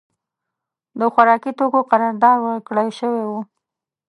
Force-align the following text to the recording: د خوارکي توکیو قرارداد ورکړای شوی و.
د 0.99 1.01
خوارکي 1.13 1.51
توکیو 1.59 1.87
قرارداد 1.91 2.37
ورکړای 2.41 2.89
شوی 2.99 3.23
و. 3.29 3.31